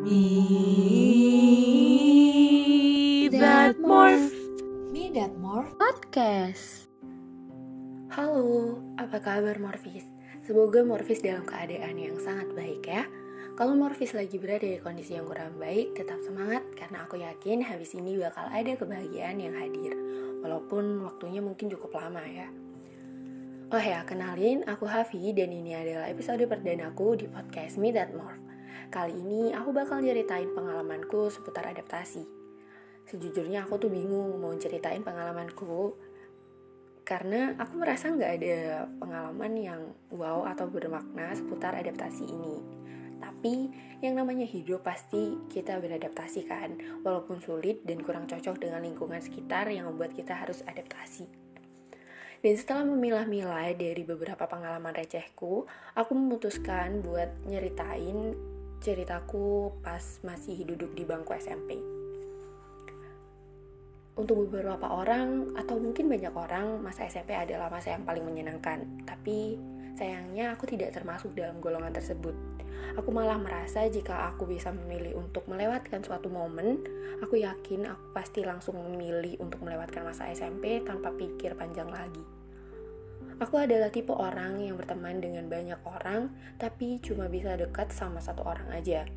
[0.00, 0.16] Me
[3.28, 4.32] that morph
[4.88, 6.88] Me That More podcast.
[8.08, 10.08] Halo, apa kabar Morfis?
[10.40, 13.04] Semoga Morfis dalam keadaan yang sangat baik ya.
[13.60, 17.92] Kalau Morfis lagi berada di kondisi yang kurang baik, tetap semangat karena aku yakin habis
[17.92, 19.92] ini bakal ada kebahagiaan yang hadir.
[20.40, 22.48] Walaupun waktunya mungkin cukup lama ya.
[23.68, 28.49] Oh ya, kenalin aku Hafi dan ini adalah episode perdanaku di podcast Me That Morph.
[28.88, 32.24] Kali ini aku bakal ceritain pengalamanku seputar adaptasi.
[33.04, 35.92] Sejujurnya aku tuh bingung mau ceritain pengalamanku
[37.04, 39.82] karena aku merasa nggak ada pengalaman yang
[40.14, 42.56] wow atau bermakna seputar adaptasi ini.
[43.20, 43.68] Tapi
[44.00, 49.68] yang namanya hidup pasti kita beradaptasi kan, walaupun sulit dan kurang cocok dengan lingkungan sekitar
[49.68, 51.28] yang membuat kita harus adaptasi.
[52.40, 58.32] Dan setelah memilah-milah dari beberapa pengalaman recehku, aku memutuskan buat nyeritain
[58.80, 61.76] ceritaku pas masih duduk di bangku SMP.
[64.16, 69.04] Untuk beberapa orang, atau mungkin banyak orang, masa SMP adalah masa yang paling menyenangkan.
[69.04, 69.56] Tapi
[69.96, 72.32] sayangnya aku tidak termasuk dalam golongan tersebut.
[72.96, 76.80] Aku malah merasa jika aku bisa memilih untuk melewatkan suatu momen,
[77.20, 82.39] aku yakin aku pasti langsung memilih untuk melewatkan masa SMP tanpa pikir panjang lagi.
[83.40, 86.28] Aku adalah tipe orang yang berteman dengan banyak orang,
[86.60, 89.08] tapi cuma bisa dekat sama satu orang aja.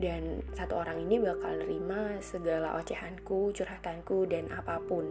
[0.00, 5.04] Dan satu orang ini bakal nerima segala ocehanku, curhatanku, dan apa pun.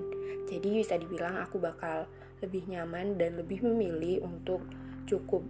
[0.50, 2.10] Jadi bisa dibilang aku bakal
[2.42, 4.66] lebih nyaman dan lebih memilih untuk
[5.06, 5.46] cukup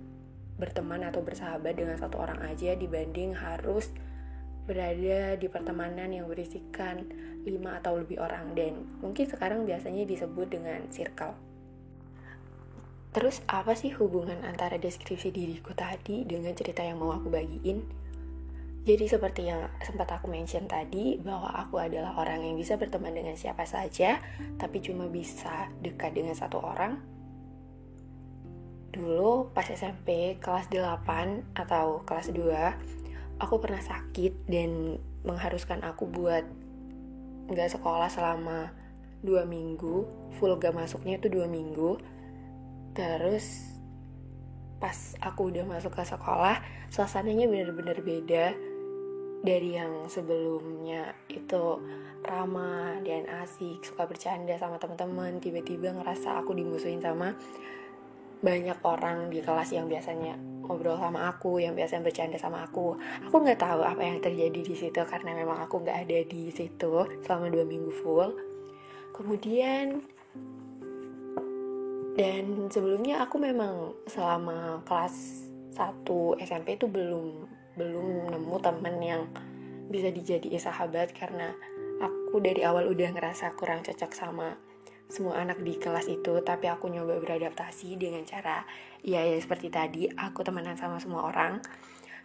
[0.59, 3.88] berteman atau bersahabat dengan satu orang aja dibanding harus
[4.67, 7.08] berada di pertemanan yang berisikan
[7.48, 11.51] lima atau lebih orang dan mungkin sekarang biasanya disebut dengan circle.
[13.12, 17.84] Terus apa sih hubungan antara deskripsi diriku tadi dengan cerita yang mau aku bagiin?
[18.81, 23.38] Jadi seperti yang sempat aku mention tadi bahwa aku adalah orang yang bisa berteman dengan
[23.38, 24.17] siapa saja
[24.58, 26.98] tapi cuma bisa dekat dengan satu orang.
[28.95, 36.45] Dulu pas SMP kelas 8 atau kelas 2 aku pernah sakit dan mengharuskan aku buat
[37.49, 38.72] nggak sekolah selama
[39.22, 40.05] dua minggu
[40.38, 41.98] full gak masuknya itu dua minggu
[42.92, 43.72] terus
[44.82, 46.58] pas aku udah masuk ke sekolah
[46.90, 48.46] suasananya bener-bener beda
[49.42, 51.14] dari yang sebelumnya.
[51.28, 51.82] Itu
[52.22, 55.42] ramah dan asik suka bercanda sama teman-teman.
[55.42, 57.34] Tiba-tiba ngerasa aku dimusuhin sama
[58.42, 60.34] banyak orang di kelas yang biasanya
[60.66, 62.98] ngobrol sama aku yang biasanya bercanda sama aku.
[63.30, 67.22] Aku nggak tahu apa yang terjadi di situ karena memang aku nggak ada di situ
[67.26, 68.34] selama dua minggu full.
[69.14, 70.02] Kemudian
[72.21, 76.05] dan sebelumnya aku memang selama kelas 1
[76.45, 79.26] SMP itu belum belum nemu temen yang
[79.89, 81.49] bisa dijadiin sahabat karena
[81.98, 84.54] aku dari awal udah ngerasa kurang cocok sama
[85.10, 86.37] semua anak di kelas itu.
[86.45, 88.70] Tapi aku nyoba beradaptasi dengan cara
[89.02, 91.58] ya ya seperti tadi aku temenan sama semua orang.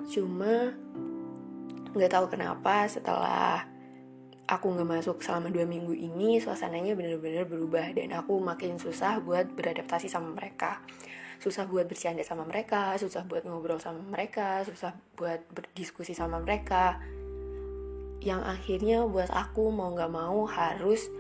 [0.04, 0.76] Cuma
[1.96, 3.64] nggak tahu kenapa setelah
[4.46, 9.50] aku nggak masuk selama dua minggu ini suasananya bener-bener berubah dan aku makin susah buat
[9.54, 10.82] beradaptasi sama mereka.
[11.42, 17.02] Susah buat bercanda sama mereka susah buat ngobrol sama mereka susah buat berdiskusi sama mereka.
[18.22, 21.10] Yang akhirnya buat aku mau nggak mau harus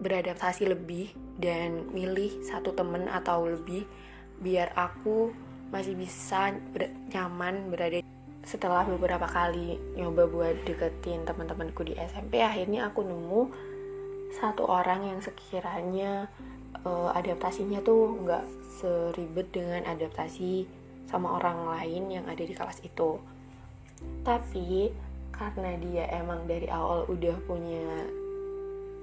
[0.00, 3.84] beradaptasi lebih dan milih satu temen atau lebih
[4.40, 5.32] biar aku
[5.68, 8.00] masih bisa ber nyaman berada
[8.50, 13.46] setelah beberapa kali nyoba buat deketin teman-temanku di SMP akhirnya aku nemu
[14.34, 16.26] satu orang yang sekiranya
[16.82, 18.44] uh, adaptasinya tuh nggak
[18.82, 20.66] seribet dengan adaptasi
[21.06, 23.22] sama orang lain yang ada di kelas itu.
[24.26, 24.90] Tapi
[25.34, 27.86] karena dia emang dari awal udah punya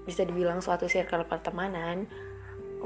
[0.08, 2.08] bisa dibilang suatu circle pertemanan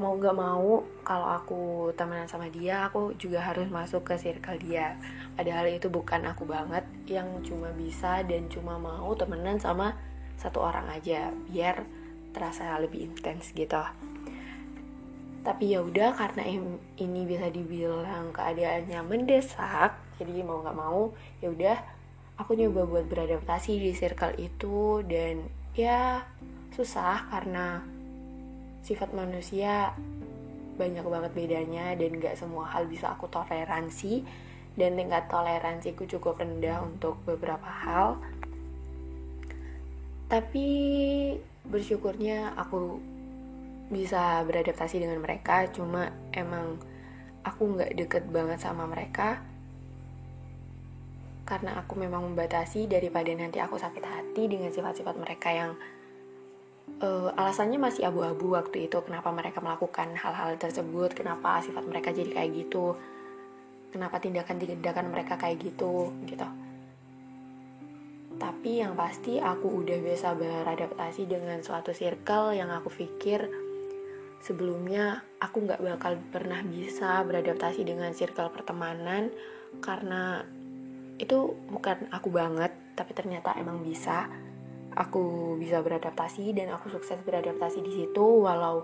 [0.02, 1.62] mau gak mau kalau aku
[1.94, 4.98] temenan sama dia aku juga harus masuk ke circle dia.
[5.38, 9.94] Padahal itu bukan aku banget yang cuma bisa dan cuma mau temenan sama
[10.42, 11.86] satu orang aja biar
[12.34, 13.78] terasa lebih intens gitu.
[15.46, 16.50] Tapi ya udah karena
[16.98, 21.78] ini bisa dibilang keadaannya mendesak jadi mau nggak mau ya udah
[22.42, 25.06] aku nyoba buat beradaptasi di circle itu.
[25.06, 25.46] Dan
[25.78, 26.26] ya
[26.74, 27.86] susah karena
[28.82, 29.94] sifat manusia
[30.78, 34.26] banyak banget bedanya dan gak semua hal bisa aku toleransi.
[34.72, 38.16] Dan tingkat toleransiku cukup rendah untuk beberapa hal.
[40.32, 40.68] Tapi
[41.68, 43.04] bersyukurnya aku
[43.92, 46.80] bisa beradaptasi dengan mereka cuma emang
[47.44, 49.44] aku nggak deket banget sama mereka.
[51.44, 55.76] Karena aku memang membatasi daripada nanti aku sakit hati dengan sifat-sifat mereka yang
[57.00, 62.36] uh, alasannya masih abu-abu waktu itu kenapa mereka melakukan hal-hal tersebut kenapa sifat mereka jadi
[62.36, 63.00] kayak gitu
[63.92, 66.48] kenapa tindakan-tindakan mereka kayak gitu gitu.
[68.42, 73.46] Tapi yang pasti aku udah biasa beradaptasi dengan suatu circle yang aku pikir
[74.42, 79.30] sebelumnya aku nggak bakal pernah bisa beradaptasi dengan circle pertemanan
[79.78, 80.42] karena
[81.22, 84.26] itu bukan aku banget tapi ternyata emang bisa
[84.96, 88.84] aku bisa beradaptasi dan aku sukses beradaptasi di situ walau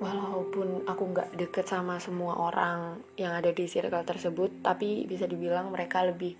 [0.00, 5.68] walaupun aku nggak deket sama semua orang yang ada di circle tersebut tapi bisa dibilang
[5.68, 6.36] mereka lebih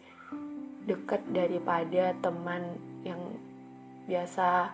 [0.88, 3.20] deket daripada teman yang
[4.08, 4.72] biasa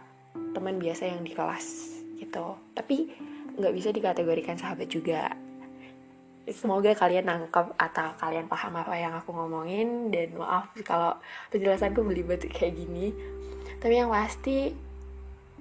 [0.54, 1.66] teman biasa yang di kelas
[2.16, 2.56] gitu.
[2.72, 3.10] Tapi
[3.56, 5.32] nggak bisa dikategorikan sahabat juga
[6.52, 10.14] semoga kalian nangkep atau kalian paham apa yang aku ngomongin.
[10.14, 11.18] Dan maaf kalau
[11.50, 13.10] penjelasanku belibet kayak gini.
[13.82, 14.70] Tapi yang pasti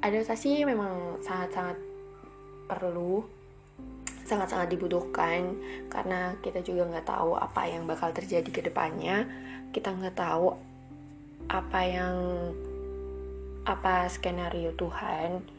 [0.02, 1.78] adaptasi memang sangat-sangat
[2.70, 3.26] perlu
[4.26, 5.58] sangat-sangat dibutuhkan.
[5.90, 9.26] Karena kita juga nggak tahu apa yang bakal terjadi ke depannya.
[9.74, 10.54] Kita nggak tahu
[11.50, 12.18] apa yang
[13.66, 15.55] apa skenario Tuhan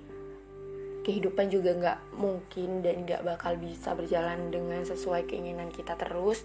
[1.06, 6.42] kehidupan juga nggak mungkin dan nggak bakal bisa berjalan dengan sesuai keinginan kita terus.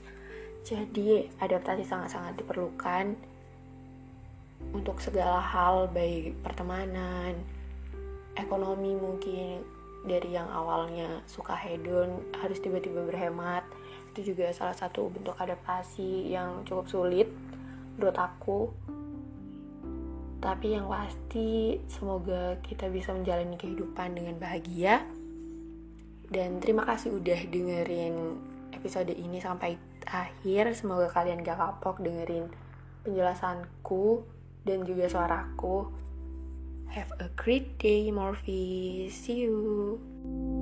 [0.62, 3.18] Jadi adaptasi sangat-sangat diperlukan
[4.78, 7.34] untuk segala hal baik pertemanan
[8.38, 9.66] ekonomi mungkin
[10.06, 13.66] dari yang awalnya suka hedon harus tiba-tiba berhemat.
[14.14, 17.28] Itu juga salah satu bentuk adaptasi yang cukup sulit
[17.98, 18.70] menurut aku
[20.42, 25.06] tapi yang pasti semoga kita bisa menjalani kehidupan dengan bahagia.
[26.32, 28.16] Dan terima kasih udah dengerin
[28.74, 29.78] episode ini sampai
[30.10, 30.74] akhir.
[30.74, 32.50] Semoga kalian gak kapok dengerin
[33.06, 34.26] penjelasanku
[34.66, 35.94] dan juga suaraku.
[36.92, 39.08] Have a great day, Morphe.
[39.08, 40.61] See you.